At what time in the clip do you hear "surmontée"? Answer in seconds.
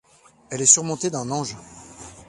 0.65-1.11